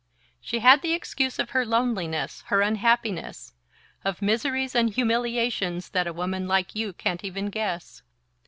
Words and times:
"She 0.41 0.61
had 0.61 0.81
the 0.81 0.93
excuse 0.93 1.37
of 1.37 1.51
her 1.51 1.63
loneliness, 1.63 2.43
her 2.47 2.61
unhappiness 2.61 3.53
of 4.03 4.19
miseries 4.19 4.73
and 4.73 4.89
humiliations 4.89 5.89
that 5.89 6.07
a 6.07 6.11
woman 6.11 6.47
like 6.47 6.73
you 6.73 6.91
can't 6.93 7.23
even 7.23 7.51
guess. 7.51 8.01